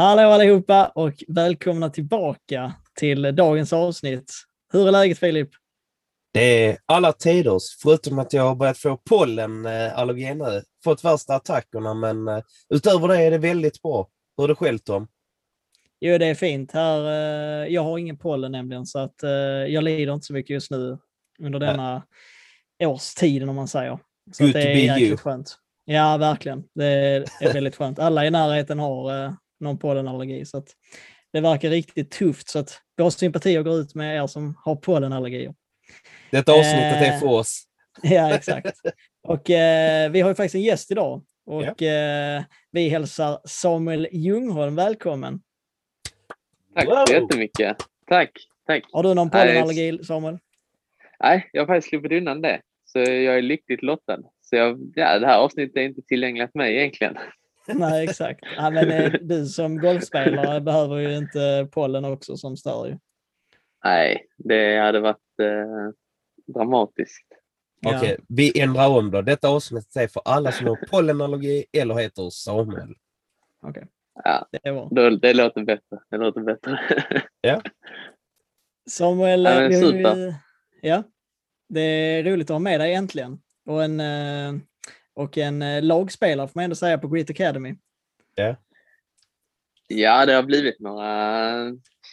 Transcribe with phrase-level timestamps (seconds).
[0.00, 4.32] Hallå allihopa och välkomna tillbaka till dagens avsnitt.
[4.72, 5.48] Hur är läget Filip?
[6.32, 10.62] Det är alla tiders, förutom att jag har börjat få pollenallergi nu.
[10.84, 12.42] Fått värsta attackerna, men eh,
[12.74, 14.08] utöver det är det väldigt bra.
[14.36, 15.08] Hur är det själv Tom?
[16.00, 16.72] Jo, det är fint.
[16.72, 19.30] Här, eh, jag har ingen pollen nämligen, så att eh,
[19.68, 20.98] jag lider inte så mycket just nu
[21.42, 22.02] under denna
[22.82, 23.98] årstiden om man säger.
[24.32, 25.16] Så Good det är jäkligt you.
[25.16, 25.56] skönt.
[25.84, 26.64] Ja, verkligen.
[26.74, 27.98] Det är, väldigt skönt.
[27.98, 30.68] Alla i närheten har eh, någon pollenallergi, så att
[31.32, 32.48] det verkar riktigt tufft.
[32.48, 35.54] Så att våra sympatier går ut med er som har pollenallergier.
[36.30, 37.64] Detta avsnittet är Eh, för oss.
[38.02, 38.80] Ja, exakt.
[39.22, 44.76] Och eh, vi har ju faktiskt en gäst idag och eh, vi hälsar Samuel Ljungholm
[44.76, 45.40] välkommen.
[46.74, 47.04] Tack Wow.
[47.06, 47.76] så jättemycket.
[48.06, 48.30] Tack,
[48.66, 48.84] tack.
[48.92, 50.38] Har du någon pollenallergi, Samuel?
[51.22, 52.60] Nej, jag har faktiskt sluppit undan det.
[52.84, 54.18] Så jag är lyckligt lottad.
[54.42, 57.16] Så jag, ja, det här avsnittet är inte tillgängligt för mig egentligen.
[57.74, 58.40] Nej, exakt.
[58.56, 62.98] Ja, men eh, du som golfspelare behöver ju inte pollen också som stör ju.
[63.84, 65.92] Nej, det hade varit eh,
[66.54, 67.26] dramatiskt.
[67.80, 67.96] Ja.
[67.98, 69.22] Okej, vi ändrar om då.
[69.22, 72.94] Detta avsnittet är för alla som har pollenallergi eller heter Samuel.
[73.62, 73.86] Okej,
[74.24, 74.88] Ja, det var.
[74.90, 75.98] då, det låter bättre.
[76.10, 76.78] Det låter bättre.
[78.90, 80.34] Samuel, Ja, eh, men vi, vi,
[80.82, 81.02] ja,
[81.68, 83.38] det är roligt att ha med dig äntligen.
[83.66, 84.60] Och en, eh,
[85.14, 87.74] och en eh, lagspelare får man ändå säga på Grit Academy.
[89.88, 91.54] ja, det har blivit några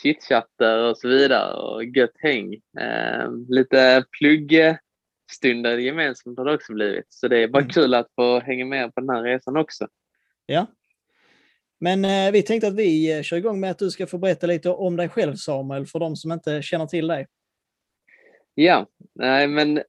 [0.03, 2.53] chitchatter och så vidare och gött häng.
[2.79, 7.05] Eh, lite pluggstunder gemensamt har det också blivit.
[7.09, 7.69] Så det är bara Mm.
[7.69, 9.87] kul att få hänga med på den här resan också.
[10.45, 10.65] Ja.
[11.79, 14.47] Men eh, vi tänkte att vi eh, kör igång med att du ska få berätta
[14.47, 17.27] lite om dig själv Samuel, för de som inte känner till dig.
[18.53, 19.83] Ja, nej men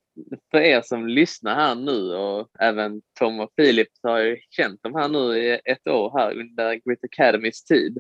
[0.51, 4.83] för er som lyssnar här nu och även Tom och Filip så har ju känt
[4.83, 7.99] dem här nu i ett år här under Grit Academys tid.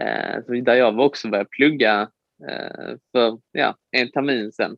[0.00, 2.00] Eh, där jag också började plugga
[2.48, 4.76] eh, för ja, en termin sedan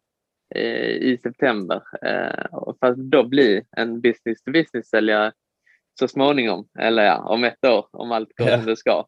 [0.54, 1.82] eh, i september.
[2.02, 5.32] Eh, och för att då bli en business-to-business-säljare
[5.98, 8.56] så småningom, eller ja, om ett år om allt går Ja.
[8.56, 9.06] som det ska.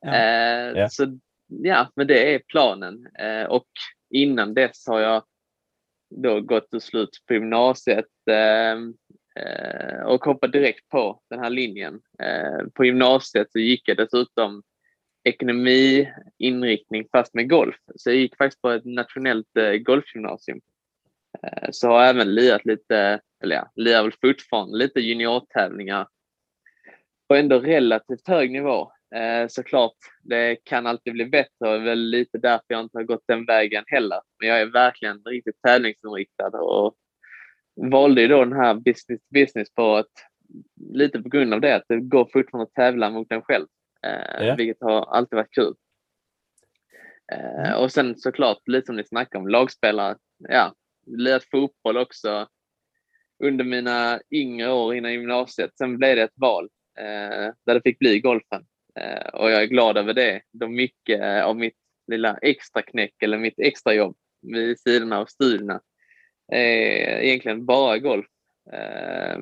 [0.00, 0.14] Ja.
[0.14, 0.88] Eh, Ja.
[0.88, 3.06] Så ja, men det är planen.
[3.18, 3.68] Eh, och
[4.10, 5.22] innan dess har jag
[6.16, 8.94] då gått och slut på gymnasiet ehm,
[9.36, 12.00] eh, och hoppat direkt på den här linjen.
[12.22, 14.62] Eh, på gymnasiet så gick jag dessutom
[15.24, 17.76] ekonomi, inriktning fast med golf.
[17.96, 20.60] Så jag gick faktiskt på ett nationellt eh, golfgymnasium.
[21.42, 26.08] Eh, så har jag även lirat lite, eller ja, lirar väl fortfarande lite juniortävlingar
[27.28, 28.92] på ändå relativt hög nivå.
[29.14, 32.98] Eh, såklart, det kan alltid bli bättre och det är väl lite därför jag inte
[32.98, 34.20] har gått den vägen heller.
[34.40, 36.96] Men jag är verkligen riktigt tävlingsinriktad och
[37.74, 40.10] valde ju då den här business business på att
[40.92, 43.66] lite på grund av det att det går fortfarande att tävla mot en själv.
[44.06, 44.56] Eh.
[44.56, 45.74] Vilket har alltid varit kul.
[47.32, 50.16] Eh, och sen såklart, lite som ni snackade om, lagspelare.
[50.38, 50.74] Ja,
[51.06, 52.48] lirat fotboll också
[53.44, 55.76] under mina yngre år innan gymnasiet.
[55.78, 56.68] Sen blev det ett val
[56.98, 58.64] eh, där det fick bli golfen.
[59.00, 61.76] Eh, och jag är glad över det, då mycket eh, av mitt
[62.06, 65.80] lilla extra knäck eller mitt extra jobb vid sidan av studierna
[66.52, 68.26] är egentligen bara golf.
[68.72, 69.38] Eh,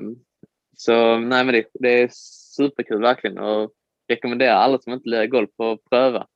[0.77, 2.11] så nej, men det, det är
[2.57, 3.73] superkul verkligen och
[4.09, 6.27] rekommenderar alla som inte lirar golf att pröva.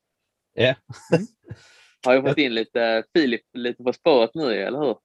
[0.54, 0.74] Ja.
[2.06, 4.96] Har jag fått in lite Filip lite på spåret nu, eller hur?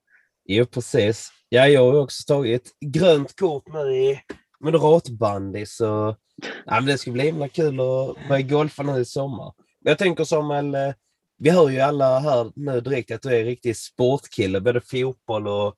[0.44, 1.32] Jo, precis.
[1.48, 4.20] Ja, jag har ju också tagit grönt kort nu i
[4.60, 6.16] moderatbandy, så
[6.66, 9.52] ja, men det ska bli himla kul att börja golfa nu i sommar.
[9.80, 10.92] Jag tänker Samuel, eh,
[11.38, 15.48] vi hör ju alla här nu direkt att du är en riktig sportkille, både fotboll
[15.48, 15.76] och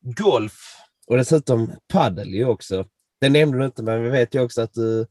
[0.00, 0.76] golf
[1.06, 2.86] och dessutom paddel ju också.
[3.20, 5.06] Det nämnde du inte, men vi vet ju också att du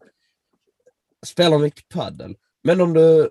[1.25, 2.35] spelar mycket paddel.
[2.63, 3.29] Men om du,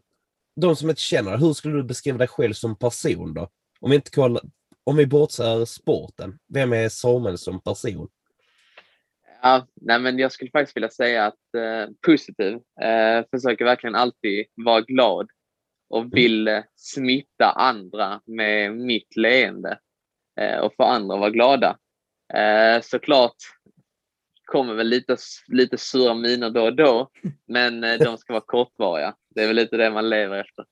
[0.61, 3.49] de som inte känner dig, hur skulle du beskriva dig själv som person då?
[3.81, 4.43] Om vi inte kollar,
[4.85, 8.09] om vi bortser sporten, vem är Samuel som person?
[9.43, 12.55] Ja, nej, men jag skulle faktiskt vilja säga att eh, positiv.
[12.83, 15.29] Eh, försöker verkligen alltid vara glad
[15.91, 19.79] och vill eh, smitta andra med mitt leende
[20.41, 21.79] eh, och få andra att vara glada.
[22.35, 23.37] Eh, såklart
[24.45, 25.17] kommer väl lite,
[25.49, 27.11] lite sura miner då och då,
[27.49, 29.15] men eh, de ska vara kortvariga.
[29.35, 30.65] Det är väl lite det man lever efter.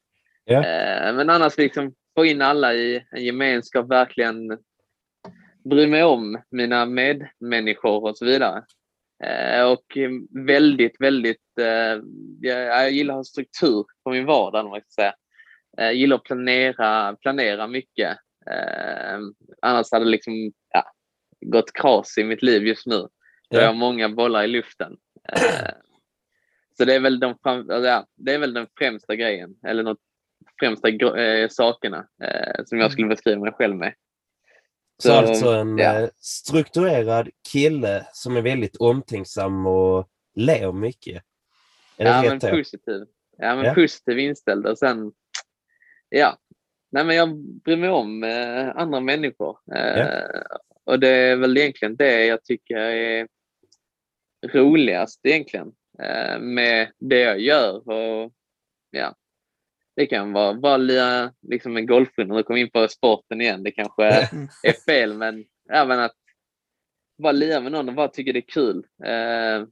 [1.08, 4.58] Eh, Men annars liksom få in alla i en gemenskap, verkligen
[5.64, 8.64] bry mig om mina medmänniskor och så vidare.
[9.24, 9.98] Eh, Och
[10.46, 12.02] väldigt, väldigt, eh,
[12.40, 15.14] jag gillar att ha struktur på min vardag, om man ska säga.
[15.76, 18.18] Jag gillar att planera, planera mycket.
[18.50, 19.18] Eh,
[19.62, 20.92] Annars hade det liksom, ja,
[21.40, 23.08] gått kras i mitt liv just nu.
[23.48, 23.60] Ja.
[23.60, 24.96] Jag har många bollar i luften.
[25.32, 25.72] Eh,
[26.78, 29.96] Så det är väl de, alltså, det är väl den främsta grejen, eller de
[30.60, 33.94] främsta eh, sakerna eh, som jag skulle beskriva mig själv med.
[35.02, 36.00] Så, alltså en ja.
[36.00, 41.22] eh, strukturerad kille som är väldigt omtänksam och ler mycket.
[41.96, 42.50] Är det ja, men rätt då?
[42.50, 43.04] positiv.
[43.38, 43.74] Ja, men Ja.
[43.74, 45.12] positiv inställd och sen,
[46.08, 46.38] ja.
[46.90, 49.58] Nej, men jag bryr mig om eh, andra människor.
[49.76, 50.40] Eh,
[50.84, 53.28] Och det är väl egentligen det jag tycker är
[54.52, 55.72] roligast egentligen
[56.02, 57.88] eh, med det jag gör.
[57.88, 58.32] Och,
[58.90, 59.14] ja.
[59.98, 63.62] Det kan vara bara lira liksom en golfrunda och komma in på sporten igen.
[63.62, 64.04] Det kanske
[64.62, 66.16] är fel, men även att
[67.22, 68.76] bara lira med någon och bara tycker det är kul.
[69.04, 69.66] Eh,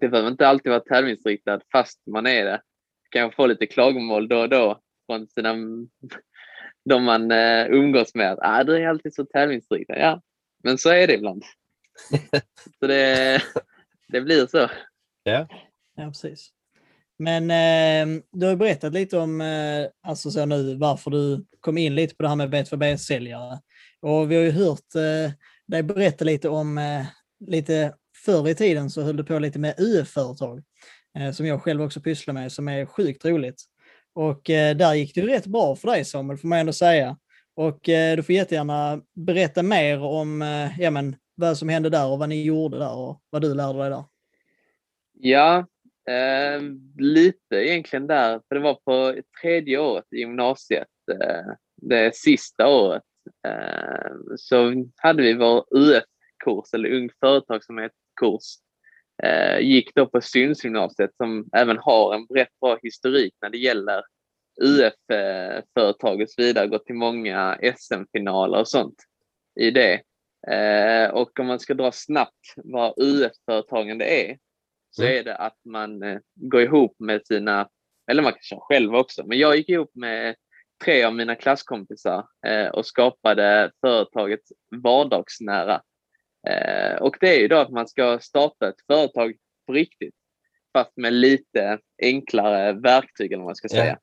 [0.00, 2.62] det behöver inte alltid vara tävlingsriktad fast man är det.
[3.10, 5.54] Kan få lite klagomål då och då från sina,
[6.84, 8.38] de man eh, umgås med.
[8.42, 9.98] Ah, du är alltid så tävlingsriktad.
[9.98, 10.22] Ja,
[10.62, 11.44] men så är det ibland.
[12.80, 13.42] så det,
[14.08, 14.70] det blir så.
[15.94, 16.50] Ja, precis.
[17.18, 21.94] Men eh, du har berättat lite om eh, alltså så nu, varför du kom in
[21.94, 23.60] lite på det här med B2B-säljare.
[24.00, 25.32] Och vi har ju hört eh,
[25.66, 27.06] dig berätta lite om eh,
[27.46, 27.94] lite
[28.24, 30.62] förr i tiden så höll du på lite med UF-företag
[31.18, 33.62] eh, som jag själv också pysslar med som är sjukt roligt.
[34.14, 37.16] Och eh, där gick det ju rätt bra för dig Samuel får man ändå säga.
[37.56, 42.06] Och eh, du får jättegärna berätta mer om eh, ja, men, vad som hände där
[42.06, 44.04] och vad ni gjorde där och vad du lärde dig där.
[45.20, 45.66] Ja,
[46.10, 46.62] eh,
[46.98, 48.40] lite egentligen där.
[48.48, 53.02] För det var på tredje året i gymnasiet, eh, det sista året,
[53.46, 58.58] eh, så hade vi vår UF-kurs, eller Ung Företagsamhet-kurs.
[59.22, 64.02] Eh, gick då på Synsgymnasiet som även har en rätt bra historik när det gäller
[64.62, 66.66] UF-företag och så vidare.
[66.66, 68.96] Gått till många SM-finaler och sånt
[69.60, 70.00] i det.
[70.46, 74.38] Eh, och om man ska dra snabbt vad UF-företagande är,
[74.96, 75.18] så Mm.
[75.18, 77.68] är det att man eh, går ihop med sina,
[78.10, 80.34] eller man kan köra själv också, men jag gick ihop med
[80.84, 84.40] tre av mina klasskompisar eh, och skapade företaget
[84.76, 85.82] Vardagsnära.
[86.48, 89.34] Eh, och det är ju då att man ska starta ett företag
[89.66, 90.14] på riktigt,
[90.72, 93.98] fast med lite enklare verktyg eller vad man ska säga.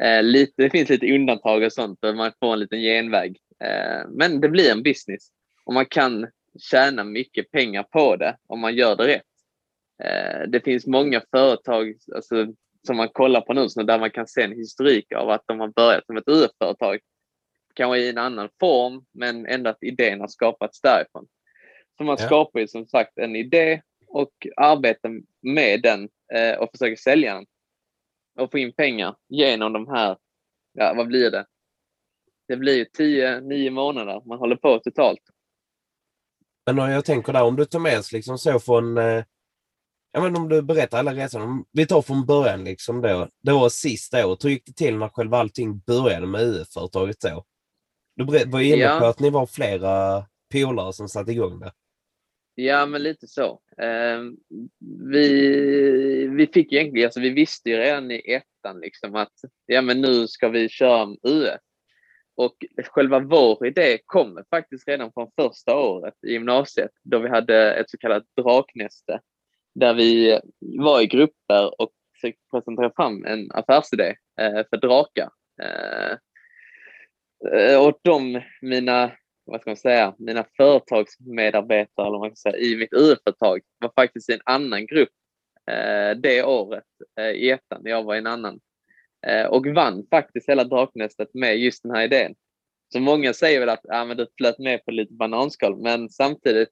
[0.00, 3.38] Eh, lite, det finns lite undantag och sånt och man får en liten genväg.
[4.08, 5.28] Men det blir en business
[5.64, 6.26] och man kan
[6.70, 9.22] tjäna mycket pengar på det om man gör det rätt.
[10.04, 12.46] Eh, det finns många företag alltså,
[12.86, 15.68] som man kollar på nu där man kan se en historik av att de har
[15.68, 16.98] börjat som ett UF-företag.
[17.74, 21.26] Kanske i en annan form, men ändå att idén har skapats därifrån.
[21.98, 22.26] Så man Ja.
[22.26, 27.46] skapar ju som sagt en idé och arbetar med den eh, och försöker sälja den.
[28.40, 30.16] Och få in pengar genom de här,
[30.72, 31.46] ja vad blir det?
[32.48, 35.20] Det blir ju 10-9 månader man håller på totalt.
[36.66, 38.98] Men om jag tänker där, om du tar med oss liksom så från...
[38.98, 39.24] Eh,
[40.16, 41.64] ja men om du berättar alla resan.
[41.72, 43.28] Vi tar från början liksom då.
[43.42, 44.44] Det var sista året.
[44.44, 47.44] Hur gick det till när själva allting började med UF-företaget då?
[48.16, 48.98] Du var inne Ja.
[49.00, 51.72] på att ni var flera polare som satte igång det.
[52.54, 53.60] Ja, men lite så.
[53.82, 54.20] Eh,
[55.12, 59.32] vi, vi fick egentligen, alltså vi visste ju redan i ettan liksom att
[59.66, 61.60] ja, men nu ska vi köra UF.
[62.36, 67.74] Och själva vår idé kommer faktiskt redan från första året i gymnasiet då vi hade
[67.74, 69.20] ett så kallat draknäste
[69.76, 75.30] där vi var i grupper och försökte presentera fram en affärsidé eh, för drakar.
[75.62, 76.16] Eh,
[77.60, 79.12] eh, och de, mina
[79.44, 83.92] vad ska man säga, mina företagsmedarbetare eller vad man ska säga, i mitt UF-företag var
[83.96, 85.08] faktiskt i en annan grupp
[86.16, 86.84] det året
[87.34, 87.80] i ettan.
[87.84, 88.60] Jag var i en annan.
[89.48, 92.34] Och vann faktiskt hela Draknästet med just den här idén.
[92.92, 96.70] Så många säger väl att ah, men du flöt med på lite bananskal, men samtidigt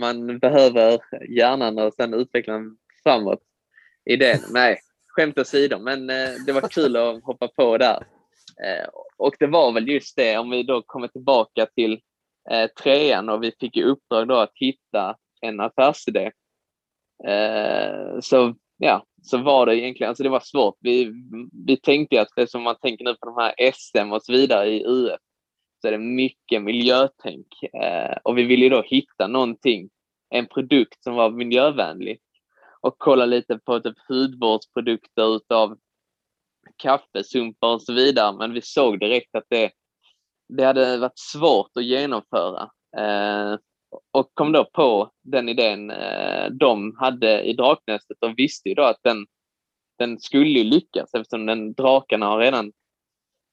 [0.00, 0.98] man behöver
[1.28, 3.42] hjärnan och sen utveckla den framåt.
[4.04, 4.38] Idén.
[4.52, 8.06] Nej, skämt åsido, men eh, det var kul att hoppa på där.
[8.64, 12.00] Eh, och det var väl just det, om vi då kommer tillbaka till
[12.50, 16.30] eh, trean och vi fick i uppdrag då att hitta en affärsidé.
[18.20, 20.76] Så, ja, så var det egentligen, alltså det var svårt.
[20.80, 21.12] Vi,
[21.66, 24.68] vi tänkte att det som man tänker nu på de här SM och så vidare
[24.68, 25.20] i UF,
[25.80, 27.46] så är det mycket miljötänk.
[27.62, 29.90] Eh, och vi ville ju då hitta någonting
[30.30, 32.20] en produkt som var miljövänlig
[32.80, 35.78] och kolla lite på typ hudvårdsprodukter utav
[36.76, 38.36] kaffesumpar och så vidare.
[38.36, 39.70] Men vi såg direkt att det,
[40.48, 42.70] det hade varit svårt att genomföra.
[42.96, 43.58] Eh,
[44.10, 48.82] och kom då på den idén eh, de hade i Draknästet och visste ju då
[48.82, 49.26] att den,
[49.98, 52.72] den skulle lyckas eftersom den, drakarna har redan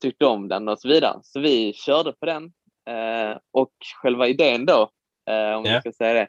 [0.01, 1.19] tyckt om den och så vidare.
[1.23, 2.43] Så vi körde på den
[2.89, 4.89] eh, och själva idén då,
[5.29, 5.73] eh, om yeah.
[5.73, 6.27] jag ska säga det,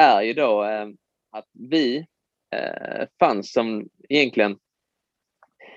[0.00, 0.86] är ju då eh,
[1.30, 2.06] att vi
[2.54, 4.58] eh, fanns som egentligen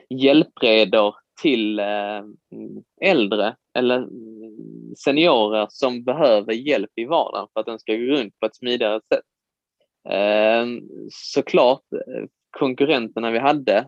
[0.09, 2.23] hjälpredor till eh,
[3.01, 4.07] äldre eller
[4.97, 9.01] seniorer som behöver hjälp i vardagen för att den ska gå runt på ett smidigare
[9.13, 9.25] sätt.
[10.09, 10.65] Eh,
[11.11, 11.83] såklart
[12.57, 13.87] konkurrenterna vi hade,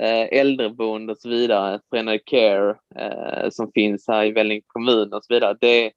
[0.00, 5.24] Eh, äldreboende och så vidare, Förenade Care eh, som finns här i Vellinge kommun och
[5.24, 5.92] så vidare, det,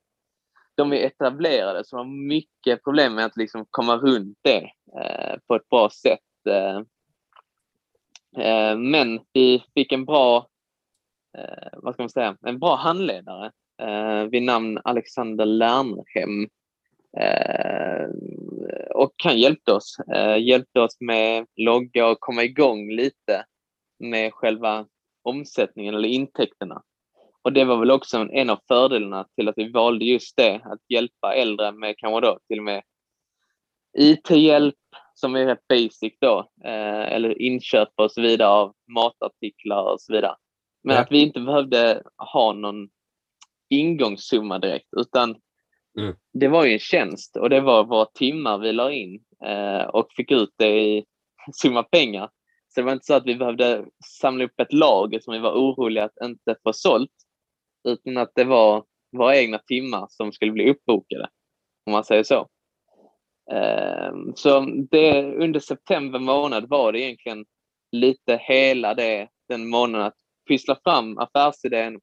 [0.75, 4.69] de är etablerade så de har mycket problem med att liksom komma runt det
[5.01, 6.19] eh, på ett bra sätt.
[6.49, 6.81] Eh,
[8.45, 10.47] eh, men vi fick en bra,
[11.37, 13.51] eh, vad ska man säga, en bra handledare
[13.81, 16.49] eh, vid namn Alexander Lernhem.
[17.19, 18.09] Eh,
[18.95, 23.45] och han hjälpte oss, eh, hjälpte oss med logga och komma igång lite
[23.99, 24.85] med själva
[25.23, 26.83] omsättningen eller intäkterna.
[27.41, 30.79] Och det var väl också en av fördelarna till att vi valde just det, att
[30.89, 32.83] hjälpa äldre med kanske då till och med
[33.97, 34.75] IT-hjälp
[35.13, 40.13] som är rätt basic då, eh, eller inköp och så vidare av matartiklar och så
[40.13, 40.35] vidare.
[40.83, 41.01] Men ja.
[41.01, 42.89] att vi inte behövde ha någon
[43.69, 45.35] ingångssumma direkt, utan
[45.99, 46.15] mm.
[46.33, 50.07] det var ju en tjänst och det var våra timmar vi la in eh, och
[50.15, 51.05] fick ut det i
[51.53, 52.29] summa pengar.
[52.77, 53.85] Så det var inte så att vi behövde
[54.21, 57.11] samla upp ett lager som vi var oroliga att inte få sålt,
[57.87, 58.85] utan att det var
[59.17, 61.29] våra egna timmar som skulle bli uppbokade,
[61.85, 62.47] om man säger så.
[63.51, 64.59] Ehm, så
[64.91, 67.45] det, under september månad var det egentligen
[67.91, 70.17] lite hela det, den månaden att
[70.47, 71.99] pyssla fram affärsidén,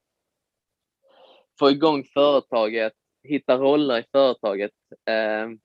[1.59, 2.93] få igång företaget,
[3.29, 4.73] hitta roller i företaget.
[5.11, 5.59] Ehm,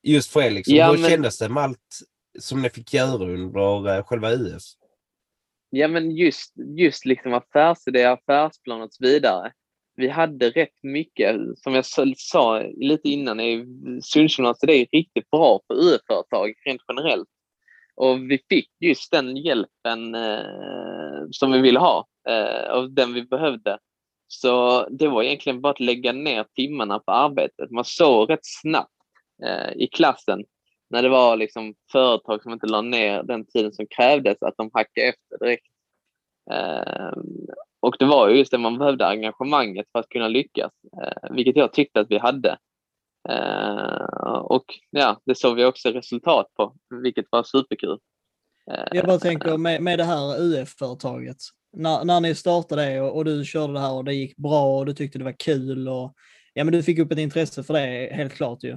[0.03, 0.75] Just för er liksom.
[0.75, 1.11] Ja, hur men...
[1.11, 2.01] kändes det med allt
[2.39, 4.63] som ni fick göra under uh, själva UF?
[5.71, 9.53] Ja men just, just liksom affärsidé, affärsplan och så vidare.
[9.97, 13.39] Vi hade rätt mycket, som jag sa lite innan,
[14.03, 17.29] Sundsvalls det är riktigt bra för UF-företag rent generellt.
[17.97, 23.23] Och vi fick just den hjälpen eh, som vi ville ha eh, och den vi
[23.23, 23.79] behövde.
[24.29, 27.71] Så det var egentligen bara att lägga ner timmarna på arbetet.
[27.71, 28.93] Man såg rätt snabbt
[29.45, 30.45] eh, i klassen
[30.91, 34.71] när det var liksom företag som inte la ner den tiden som krävdes, att de
[34.75, 35.67] hackade efter direkt.
[36.51, 37.13] Eh,
[37.81, 40.73] och det var just det, man behövde engagemanget för att kunna lyckas,
[41.03, 42.59] eh, vilket jag tyckte att vi hade.
[43.29, 47.99] Eh, och ja, det såg vi också resultat på, vilket var superkul.
[48.91, 51.37] Jag bara tänker med, med det här UF-företaget,
[51.73, 54.79] när, när ni startade det och, och, du körde det här och det gick bra
[54.79, 56.15] och du tyckte det var kul och
[56.55, 58.77] ja, men du fick upp ett intresse för det helt klart ju.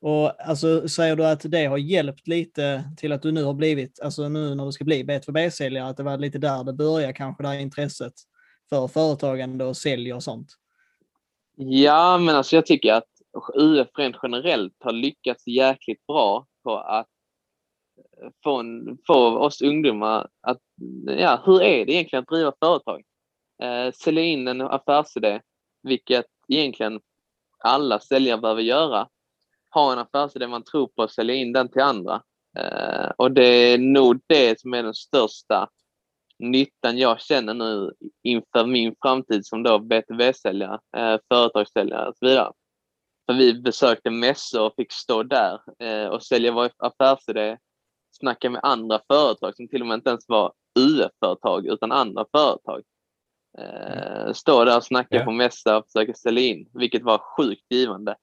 [0.00, 4.00] Och alltså, säger du att det har hjälpt lite till att du nu har blivit,
[4.00, 7.42] alltså nu när du ska bli B2B-säljare, att det var lite där det började kanske,
[7.42, 8.12] det här intresset
[8.68, 10.48] för företagande och sälj och sånt?
[11.56, 13.09] Ja, men alltså jag tycker att
[13.54, 17.08] UF rent generellt har lyckats jäkligt bra på att
[18.22, 20.58] eh, få, en, få oss ungdomar att,
[21.06, 23.02] ja, hur är det egentligen att driva företag?
[23.62, 25.40] Eh, sälja in en affärsidé,
[25.82, 27.00] vilket egentligen
[27.58, 29.08] alla säljare behöver göra.
[29.74, 32.22] Ha en affärsidé man tror på och sälja in den till andra.
[32.58, 35.68] Eh, och det är nog det som är den största
[36.38, 42.52] nyttan jag känner nu inför min framtid som då B2B-säljare, eh, företagssäljare och så vidare.
[43.30, 47.56] För vi besökte mässor och fick stå där eh, och sälja vår affärsidé,
[48.10, 52.82] snacka med andra företag som till och med inte ens var UF-företag utan andra företag.
[53.58, 55.24] Eh, stå där och snacka Ja.
[55.24, 58.16] på mässa och försöka sälja in, vilket var sjukt givande.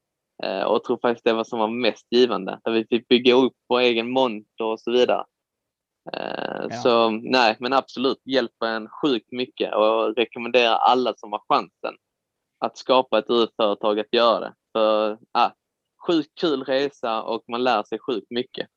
[0.44, 3.34] Eh, och jag tror faktiskt det var som var mest givande, där vi fick bygga
[3.34, 5.26] upp vår egen monter och så vidare.
[6.14, 6.76] Eh, Ja.
[6.76, 11.96] Så nej, men absolut hjälper en sjukt mycket och rekommenderar alla som har chansen
[12.60, 14.54] att skapa ett UF-företag att göra det.
[14.78, 15.52] För ah,
[16.08, 18.68] sjukt kul resa och man lär sig sjukt mycket.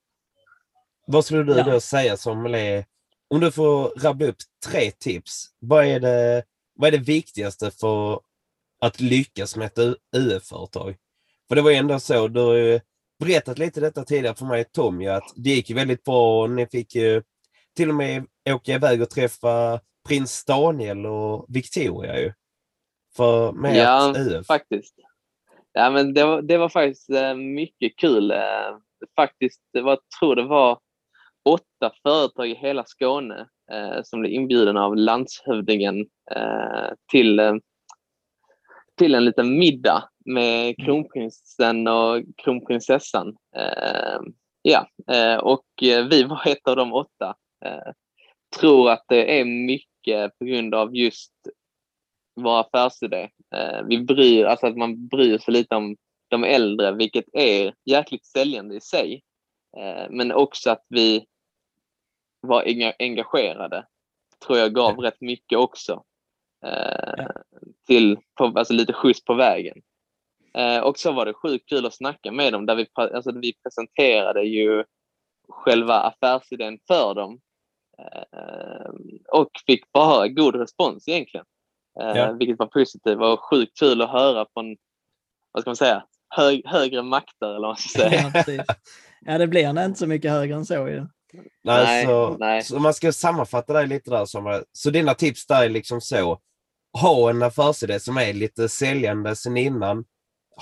[1.07, 1.65] Vad skulle du Ja.
[1.65, 2.85] då säga som är,
[3.29, 8.21] om du får rabbla upp tre tips, vad är det, vad är det viktigaste för
[8.81, 9.79] att lyckas med ett
[10.17, 10.97] UF-företag?
[11.49, 12.81] För det var ju ändå så, du har ju
[13.19, 16.43] berättat lite detta tidigare för mig och Tom, ju, att det gick ju väldigt bra
[16.43, 17.23] och ni fick ju
[17.77, 22.33] till och med åka iväg och träffa prins Daniel och Victoria ju.
[23.17, 24.47] För med Ja, ett UF.
[24.47, 24.95] Faktiskt.
[25.73, 28.31] Ja, men det, var, det var faktiskt eh, mycket kul.
[28.31, 28.77] Eh,
[29.17, 30.79] faktiskt, det var, jag tror det var
[31.45, 36.01] åtta företag i hela Skåne eh, som blev inbjudna av landshövdingen
[36.31, 37.55] eh, till, eh,
[38.99, 43.37] till en liten middag med kronprinsen och kronprinsessan.
[43.57, 44.21] Eh,
[44.63, 44.87] ja,
[45.41, 47.35] och vi var ett av de åtta.
[48.61, 51.33] Tror att det är mycket på grund av just
[52.41, 53.29] vår affärsidé.
[53.55, 55.97] Eh, vi bryr, alltså att man bryr sig lite om
[56.29, 59.23] de äldre, vilket är jäkligt säljande i sig.
[59.77, 61.27] Eh, men också att vi
[62.41, 63.87] var enga- engagerade,
[64.47, 65.03] tror jag gav Ja.
[65.05, 66.05] rätt mycket också.
[66.67, 67.27] Eh,
[67.87, 69.83] till, alltså lite skjuts på vägen.
[70.83, 74.43] Och så var det sjukt kul att snacka med dem, där vi, alltså, vi presenterade
[74.43, 74.85] ju
[75.49, 77.41] själva affärsidén för dem.
[79.29, 81.47] Och fick bara god respons egentligen.
[82.01, 82.33] Eh, Ja.
[82.33, 84.77] Vilket var positivt och sjukt kul att höra från,
[85.53, 87.99] vad ska man säga, hög, högre makter eller vad man ska
[88.43, 88.65] säga.
[88.67, 88.75] Ja,
[89.21, 91.07] ja, det blir nog inte så mycket högre än så ju.
[91.33, 92.63] Nej, Nej, så, nej.
[92.63, 96.39] så man ska sammanfatta dig lite där, så, så dina tips där är liksom så,
[97.01, 100.05] ha en affärsidé som är lite säljande sen innan,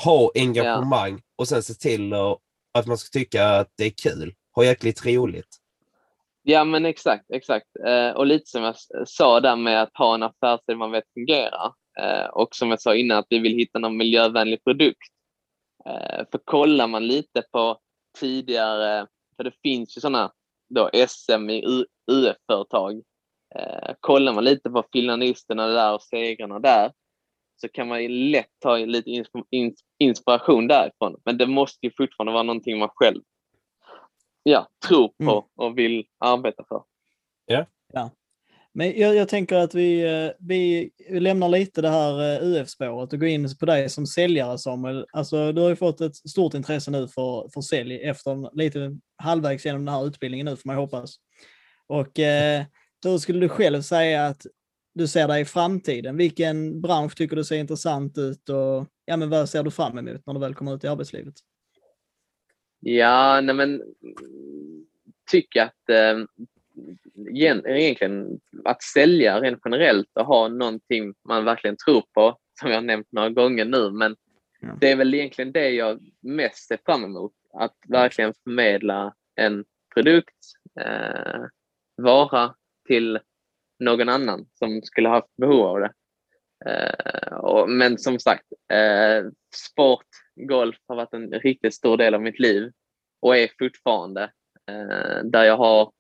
[0.05, 2.39] ha engagemang och sen se till att,
[2.79, 5.57] att man ska tycka att det är kul, ha jäkligt roligt.
[6.51, 7.67] Ja, men exakt, exakt.
[7.87, 8.75] Eh, och lite som jag
[9.09, 11.73] sa där med att ha en affärsidé man vet fungerar.
[12.01, 15.09] Eh, och som jag sa innan, att vi vill hitta någon miljövänlig produkt.
[15.87, 17.79] Eh, för kollar man lite på
[18.19, 19.07] tidigare,
[19.37, 20.33] för det finns ju sådana
[20.75, 23.03] då SM i UF-företag.
[23.55, 26.93] Eh, kollar man lite på finlandisterna där och segrarna där
[27.61, 29.25] så kan man ju lätt ta lite
[29.99, 31.21] inspiration därifrån.
[31.25, 33.21] Men det måste ju fortfarande vara någonting man själv
[34.51, 35.45] ja, tror på Mm.
[35.57, 36.83] och vill arbeta för.
[38.75, 43.21] Men jag, jag tänker att vi, eh, vi lämnar lite det här eh, UF-spåret och
[43.21, 45.07] går in på dig som säljare Samuel.
[45.13, 49.67] Alltså, du har ju fått ett stort intresse nu för, för sälj efter lite halvvägs
[49.67, 51.17] genom den här utbildningen nu får man hoppas.
[51.87, 52.65] Och eh,
[53.05, 54.47] hur skulle du själv säga att
[54.95, 56.17] du ser dig i framtiden?
[56.17, 60.27] Vilken bransch tycker du ser intressant ut och ja, men vad ser du fram emot
[60.27, 61.35] när du väl kommer ut i arbetslivet?
[62.81, 63.83] Ja, nej men
[65.31, 66.19] tycker att eh,
[67.31, 72.77] igen- egentligen att sälja rent generellt och ha någonting man verkligen tror på, som jag
[72.77, 74.17] har nämnt några gånger nu, men
[74.61, 74.77] Ja.
[74.81, 77.33] det är väl egentligen det jag mest ser fram emot.
[77.53, 79.65] Att verkligen förmedla en
[79.95, 80.37] produkt,
[80.81, 81.41] eh,
[81.97, 82.55] vara
[82.87, 83.19] till
[83.79, 85.93] någon annan som skulle ha haft behov av det.
[86.67, 90.07] Eh, och, men som sagt, eh, sport,
[90.47, 92.73] golf har varit en riktigt stor del av mitt liv
[93.21, 94.23] och är fortfarande
[94.71, 95.93] eh, där jag har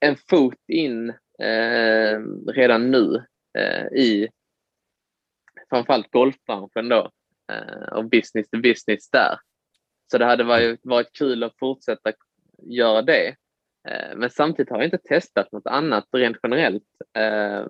[0.00, 1.10] en fot in
[1.42, 3.24] eh, redan nu
[3.58, 4.28] eh, i
[5.70, 7.10] framförallt golfbranschen då
[7.52, 9.38] eh, och business to business där.
[10.10, 12.12] Så det hade varit, varit kul att fortsätta
[12.62, 13.28] göra det.
[13.88, 16.84] Eh, men samtidigt har jag inte testat något annat rent generellt
[17.16, 17.66] eh,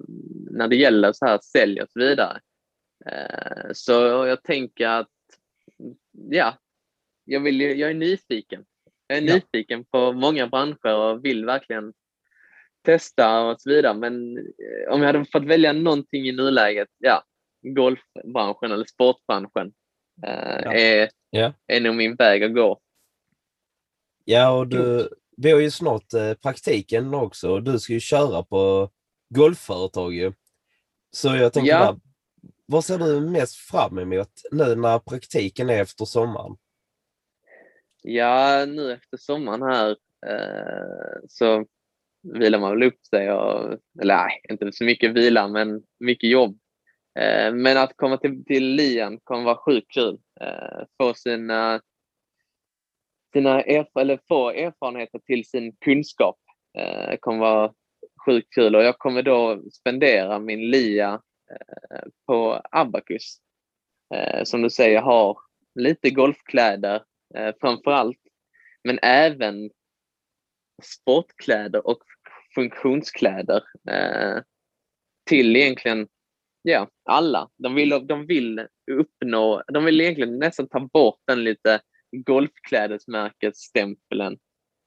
[0.51, 2.41] när det gäller så här sälj och så vidare.
[3.07, 3.93] Eh, så
[4.27, 5.09] jag tänker att
[6.31, 6.55] ja,
[7.25, 8.65] jag, vill, jag är nyfiken.
[9.07, 9.35] Jag är Ja.
[9.35, 11.93] nyfiken på många branscher och vill verkligen
[12.83, 13.95] testa och så vidare.
[13.95, 17.23] Men eh, om jag hade fått välja någonting i nuläget, ja,
[17.63, 19.73] golfbranschen eller sportbranschen
[20.27, 20.73] eh, Ja.
[20.73, 21.53] är, Ja.
[21.67, 22.81] är nog min väg att gå.
[24.25, 28.43] Ja, och du, vi har ju snart eh, praktiken också och du ska ju köra
[28.43, 28.91] på
[29.35, 30.33] golfföretag ju.
[31.11, 31.79] Så jag tänker Ja.
[31.93, 32.01] bara,
[32.71, 36.57] vad ser du mest fram emot nu när praktiken är efter sommaren?
[38.03, 39.91] Ja, nu efter sommaren här
[40.27, 41.67] eh, så
[42.23, 43.33] vilar man väl upp sig.
[43.33, 46.59] Och, eller nej, inte så mycket vila, men mycket jobb.
[47.19, 50.19] Eh, men att komma till, till Lien kommer vara sjukt kul.
[50.41, 51.81] Eh, få sina,
[53.33, 56.39] sina erf eller få erfarenheter till sin kunskap
[56.79, 57.73] eh, kommer vara
[58.27, 63.39] sjukt kul och jag kommer då spendera min lia Eh, på Abacus.
[64.15, 65.39] Eh, som du säger har
[65.75, 68.19] lite golfkläder eh, framförallt, framför allt,
[68.85, 69.71] men även
[70.83, 72.03] sportkläder och
[72.55, 73.63] funktionskläder
[75.27, 76.09] till egentligen
[76.63, 77.51] ja, alla.
[77.57, 81.81] De vill, de vill uppnå, de vill egentligen nästan ta bort den lite
[82.27, 84.39] golfklädesmärkesstämpeln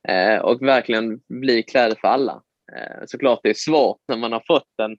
[0.07, 2.43] eh, och verkligen bli kläder för alla.
[2.75, 4.97] Eh, såklart det är svårt när man har fått den,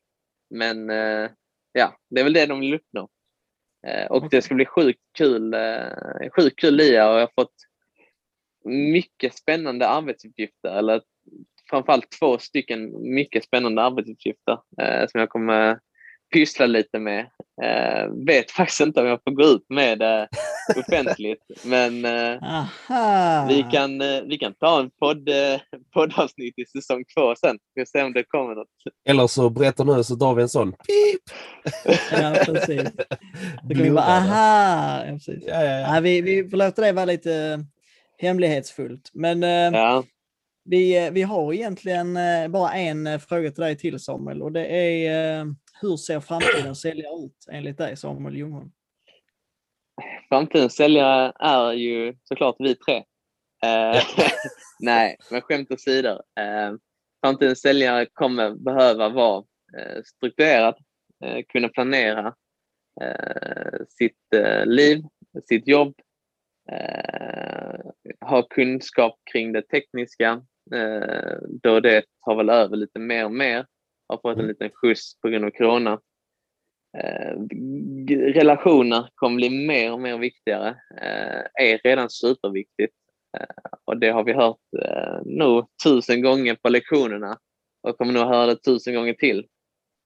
[0.51, 1.31] men eh,
[1.73, 3.09] ja, det är väl det de vill uppnå.
[3.87, 7.55] Eh, och det ska bli sjukt kul, eh, sjukt kul lia och jag har fått
[8.65, 11.03] mycket spännande arbetsuppgifter, eller
[11.71, 15.81] framförallt två stycken mycket spännande arbetsuppgifter eh, som jag kommer
[16.33, 17.27] pyssla lite med.
[17.63, 20.29] Eh, vet faktiskt inte om jag får gå ut med det
[20.77, 22.67] offentligt, men eh,
[23.49, 25.61] vi, kan, eh, vi kan ta en podd, eh,
[25.95, 27.59] poddavsnitt i säsong två sen.
[27.75, 28.69] Vi får se om det kommer något.
[29.09, 31.37] Eller så berättar nu så drar vi en sån pip.
[32.13, 32.83] ja, precis.
[33.69, 35.05] Kommer vara aha.
[35.07, 35.45] Ja, precis.
[35.47, 35.95] Ja, ja, ja.
[35.95, 37.59] Ja, vi, vi får låta det vara lite eh,
[38.19, 39.11] hemlighetsfullt.
[39.13, 40.05] Men eh, Ja,
[40.65, 44.67] vi, vi har egentligen eh, bara en eh, fråga till dig till Samuel och det
[44.67, 45.47] är eh,
[45.83, 48.73] hur ser framtidens säljare ut enligt dig Samuel Ljungholm?
[50.33, 52.97] framtidens säljare är ju såklart vi tre.
[53.65, 54.03] Eh,
[54.81, 56.11] nej, men skämt åsido.
[56.11, 56.75] Eh,
[57.25, 59.45] framtidens säljare kommer behöva vara
[59.79, 60.75] eh, strukturerad,
[61.25, 62.35] eh, kunna planera
[63.01, 65.03] eh, sitt eh, liv,
[65.49, 65.95] sitt jobb,
[66.73, 67.81] eh,
[68.21, 70.43] ha kunskap kring det tekniska,
[70.75, 73.67] eh, då det tar väl över lite mer och mer,
[74.13, 74.49] har fått en Mm.
[74.49, 76.01] liten skjuts på grund av corona.
[76.99, 77.37] Eh,
[78.35, 80.69] relationer kommer bli mer och mer viktigare,
[81.01, 82.95] eh, är redan superviktigt.
[83.39, 83.47] Eh,
[83.85, 87.39] och det har vi hört eh, nog tusen gånger på lektionerna
[87.83, 89.47] och kommer nog höra det tusen gånger till.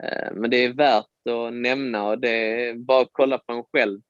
[0.04, 3.64] Eh, men det är värt att nämna och det är bara att kolla på en
[3.72, 4.00] själv.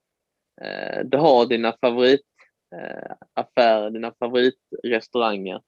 [1.04, 5.60] Du har dina favoritaffärer, dina favoritrestauranger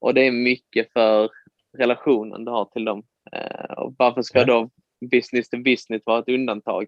[0.00, 1.30] och det är mycket för
[1.78, 3.02] relationen du har till dem.
[3.32, 4.44] Eh, och varför ska Ja.
[4.44, 4.70] då
[5.10, 6.86] business to business vara ett undantag?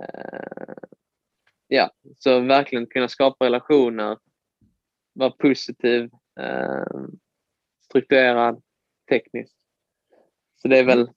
[0.00, 0.74] Eh,
[1.66, 4.18] ja, så verkligen kunna skapa relationer,
[5.12, 6.84] vara positiv, eh,
[7.84, 8.62] strukturerad,
[9.08, 9.54] teknisk.
[10.62, 11.10] Så det är väl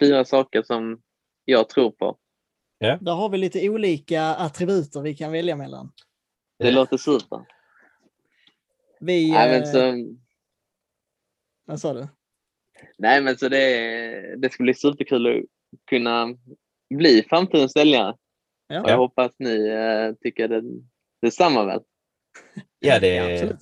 [0.00, 1.02] fyra saker som
[1.44, 2.18] jag tror på.
[3.00, 5.92] Där har vi lite olika attributer vi kan välja mellan.
[6.58, 7.46] Det låter super.
[9.00, 10.16] Vi, Nej, men eh, så,
[11.64, 12.08] vad sa du?
[12.98, 15.44] Nej, men så det, det ska bli superkul att
[15.90, 16.28] kunna
[16.94, 18.16] bli framtidens säljare.
[18.68, 20.62] Ja, Och jag hoppas ni eh, tycker det,
[21.22, 21.80] detsamma väl?
[22.78, 23.60] Ja, det, ja, absolut.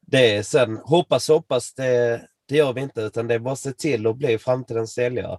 [0.00, 3.58] det är sen hoppas hoppas det, det gör vi inte utan det är bara att
[3.58, 5.38] se till att bli framtidens säljare.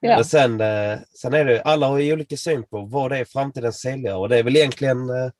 [0.00, 0.14] Ja.
[0.14, 3.24] Men sen, eh, sen är det, alla har ju olika syn på vad det är
[3.24, 5.30] framtidens säljare och det är väl egentligen, eh,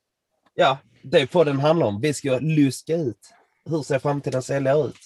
[0.53, 2.01] ja, det podden handlar om.
[2.01, 3.33] Vi ska luska ut
[3.65, 4.99] hur ser framtidens säljare ut.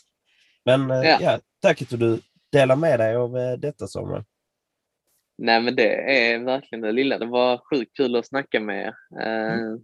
[0.77, 1.17] Men eh, Ja.
[1.21, 1.39] ja.
[1.61, 2.19] tack att du
[2.51, 4.23] delar med dig av eh, detta Samuel.
[5.37, 5.93] Nej, men det
[6.31, 7.17] är verkligen det lilla.
[7.17, 8.93] Det var sjukt kul att snacka med er.
[9.27, 9.75] Eh,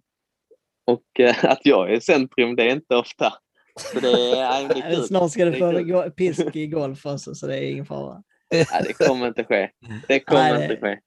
[0.87, 3.33] Och eh, att jag är i centrum, det är inte ofta.
[3.79, 4.07] Så det
[4.39, 4.95] är, det är.
[5.07, 8.23] Snart ska du få pisk i golf också, så det är ingen fara.
[8.53, 9.69] Nej, det kommer inte ske.
[10.07, 10.99] Det kommer Nej, inte ske.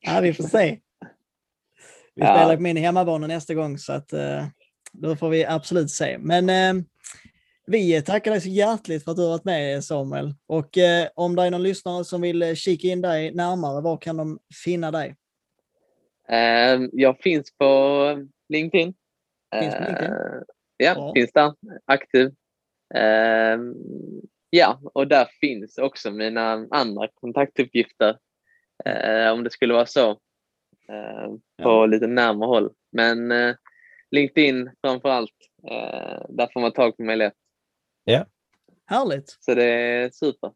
[0.00, 0.78] Ja, vi får se.
[2.14, 2.36] Vi Ja.
[2.36, 4.12] spelar på min hemmabana nästa gång, så att,
[4.92, 6.18] då får vi absolut se.
[6.18, 6.46] Men
[7.66, 10.34] vi tackar dig så hjärtligt för att du har varit med Samuel.
[10.46, 13.96] Och eh, om det är någon lyssnare som vill eh, kika in dig närmare, var
[13.96, 15.16] kan de finna dig?
[16.28, 18.94] Eh, Jag finns på LinkedIn.
[19.60, 20.10] Finns på LinkedIn?
[20.12, 20.16] Eh,
[20.76, 21.12] Ja, Ja.
[21.16, 21.52] finns där.
[21.84, 22.26] Aktiv.
[22.94, 23.58] Eh,
[24.50, 28.18] Ja, och där finns också mina andra kontaktuppgifter.
[28.84, 30.14] eh, Om det skulle vara så.
[30.14, 31.86] På Ja.
[31.86, 32.72] lite närmare håll.
[32.92, 33.32] Men
[34.10, 35.30] LinkedIn framför allt.
[35.70, 37.32] eh, Där får man tag på mig lätt.
[38.86, 39.38] Härligt!
[39.40, 40.50] Så det är super.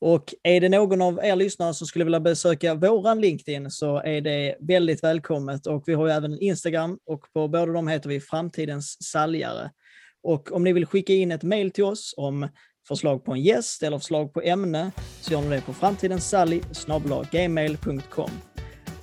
[0.00, 4.20] Och är det någon av er lyssnare som skulle vilja besöka våran LinkedIn så är
[4.20, 5.66] det väldigt välkommet.
[5.66, 9.70] Och vi har ju även en Instagram och på båda de heter vi Framtidens säljare.
[10.22, 12.48] Och om ni vill skicka in ett mejl till oss om
[12.88, 18.30] förslag på en gäst eller förslag på ämne så gör ni det på framtidenssally.gmail.com.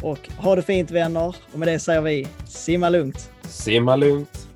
[0.02, 3.30] Och ha det fint vänner och med det säger vi simma lugnt!
[3.44, 4.53] Simma lugnt!